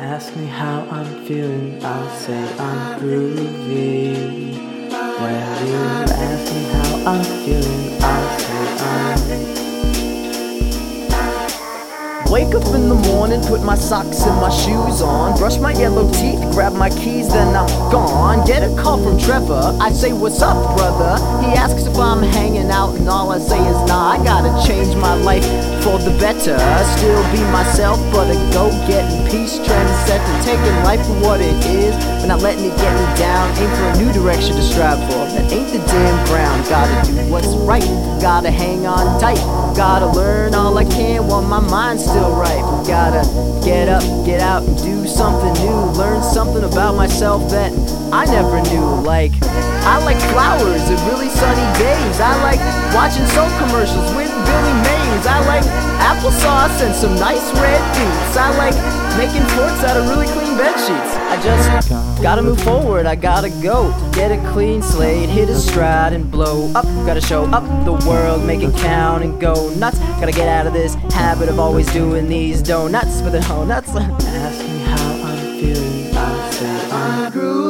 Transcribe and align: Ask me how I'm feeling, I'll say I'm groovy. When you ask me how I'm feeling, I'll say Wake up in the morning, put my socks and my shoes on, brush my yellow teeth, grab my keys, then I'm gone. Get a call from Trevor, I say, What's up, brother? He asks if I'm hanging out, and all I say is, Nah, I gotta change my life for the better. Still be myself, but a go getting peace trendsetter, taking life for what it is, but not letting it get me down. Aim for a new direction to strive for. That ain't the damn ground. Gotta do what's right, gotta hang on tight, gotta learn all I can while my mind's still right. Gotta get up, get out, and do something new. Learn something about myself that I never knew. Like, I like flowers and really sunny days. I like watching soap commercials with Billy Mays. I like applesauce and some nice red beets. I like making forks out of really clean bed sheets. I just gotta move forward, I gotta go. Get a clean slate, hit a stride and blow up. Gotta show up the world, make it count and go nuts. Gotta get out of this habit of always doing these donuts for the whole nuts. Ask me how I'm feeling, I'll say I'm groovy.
Ask 0.00 0.36
me 0.36 0.46
how 0.46 0.86
I'm 0.92 1.24
feeling, 1.24 1.84
I'll 1.84 2.08
say 2.10 2.40
I'm 2.56 3.00
groovy. 3.00 4.14
When 4.94 5.66
you 5.66 5.74
ask 6.14 6.54
me 6.54 6.62
how 6.70 7.10
I'm 7.10 7.24
feeling, 7.44 8.00
I'll 8.00 8.38
say 8.38 8.47
Wake 12.30 12.54
up 12.54 12.74
in 12.74 12.90
the 12.90 13.00
morning, 13.08 13.40
put 13.40 13.62
my 13.62 13.74
socks 13.74 14.20
and 14.24 14.36
my 14.36 14.50
shoes 14.50 15.00
on, 15.00 15.38
brush 15.38 15.56
my 15.56 15.72
yellow 15.72 16.04
teeth, 16.12 16.38
grab 16.52 16.74
my 16.74 16.90
keys, 16.90 17.26
then 17.26 17.56
I'm 17.56 17.66
gone. 17.90 18.46
Get 18.46 18.62
a 18.62 18.74
call 18.76 19.02
from 19.02 19.18
Trevor, 19.18 19.74
I 19.80 19.90
say, 19.92 20.12
What's 20.12 20.42
up, 20.42 20.76
brother? 20.76 21.16
He 21.40 21.56
asks 21.56 21.86
if 21.86 21.96
I'm 21.96 22.22
hanging 22.22 22.70
out, 22.70 22.94
and 22.96 23.08
all 23.08 23.32
I 23.32 23.38
say 23.38 23.58
is, 23.58 23.88
Nah, 23.88 24.12
I 24.12 24.22
gotta 24.22 24.52
change 24.68 24.94
my 24.96 25.14
life 25.14 25.44
for 25.82 25.96
the 25.98 26.14
better. 26.20 26.58
Still 26.98 27.22
be 27.32 27.40
myself, 27.50 27.98
but 28.12 28.28
a 28.28 28.36
go 28.52 28.68
getting 28.86 29.24
peace 29.30 29.58
trendsetter, 29.58 30.44
taking 30.44 30.76
life 30.84 31.00
for 31.06 31.18
what 31.24 31.40
it 31.40 31.56
is, 31.64 31.96
but 32.20 32.26
not 32.26 32.42
letting 32.42 32.66
it 32.66 32.76
get 32.76 32.92
me 32.92 33.06
down. 33.16 33.56
Aim 33.56 33.70
for 33.74 33.88
a 33.88 34.04
new 34.04 34.12
direction 34.12 34.54
to 34.54 34.62
strive 34.62 35.00
for. 35.08 35.24
That 35.32 35.50
ain't 35.50 35.72
the 35.72 35.78
damn 35.78 36.26
ground. 36.26 36.68
Gotta 36.68 37.10
do 37.10 37.32
what's 37.32 37.54
right, 37.64 37.88
gotta 38.20 38.50
hang 38.50 38.86
on 38.86 39.18
tight, 39.18 39.40
gotta 39.74 40.06
learn 40.06 40.37
all 40.68 40.76
I 40.76 40.84
can 40.84 41.26
while 41.26 41.40
my 41.40 41.60
mind's 41.60 42.04
still 42.04 42.36
right. 42.36 42.60
Gotta 42.84 43.24
get 43.64 43.88
up, 43.88 44.04
get 44.26 44.40
out, 44.40 44.62
and 44.68 44.76
do 44.76 45.08
something 45.08 45.54
new. 45.64 45.80
Learn 45.96 46.22
something 46.22 46.62
about 46.62 46.94
myself 46.94 47.48
that 47.50 47.72
I 48.12 48.26
never 48.26 48.60
knew. 48.68 48.84
Like, 49.00 49.32
I 49.88 49.96
like 50.04 50.20
flowers 50.28 50.84
and 50.92 51.00
really 51.08 51.30
sunny 51.32 51.64
days. 51.80 52.20
I 52.20 52.36
like 52.44 52.60
watching 52.92 53.24
soap 53.32 53.48
commercials 53.56 54.12
with 54.12 54.28
Billy 54.28 54.76
Mays. 54.84 55.24
I 55.24 55.40
like 55.48 55.64
applesauce 56.04 56.84
and 56.84 56.94
some 56.94 57.16
nice 57.16 57.48
red 57.56 57.80
beets. 57.96 58.36
I 58.36 58.52
like 58.60 58.76
making 59.16 59.48
forks 59.56 59.80
out 59.88 59.96
of 59.96 60.04
really 60.12 60.28
clean 60.36 60.47
bed 60.58 60.74
sheets. 60.74 61.14
I 61.32 61.40
just 61.40 61.88
gotta 62.20 62.42
move 62.42 62.60
forward, 62.60 63.06
I 63.06 63.14
gotta 63.14 63.48
go. 63.62 63.94
Get 64.12 64.32
a 64.32 64.50
clean 64.52 64.82
slate, 64.82 65.28
hit 65.28 65.48
a 65.48 65.54
stride 65.54 66.12
and 66.12 66.28
blow 66.28 66.72
up. 66.74 66.84
Gotta 67.06 67.20
show 67.20 67.44
up 67.44 67.64
the 67.84 67.92
world, 68.08 68.44
make 68.44 68.62
it 68.62 68.74
count 68.76 69.22
and 69.22 69.40
go 69.40 69.70
nuts. 69.74 70.00
Gotta 70.20 70.32
get 70.32 70.48
out 70.48 70.66
of 70.66 70.72
this 70.72 70.94
habit 71.14 71.48
of 71.48 71.60
always 71.60 71.86
doing 71.92 72.28
these 72.28 72.60
donuts 72.60 73.20
for 73.20 73.30
the 73.30 73.40
whole 73.40 73.64
nuts. 73.64 73.94
Ask 73.94 74.60
me 74.66 74.78
how 74.80 75.12
I'm 75.28 75.60
feeling, 75.60 76.16
I'll 76.16 76.52
say 76.52 76.90
I'm 76.90 77.32
groovy. 77.32 77.67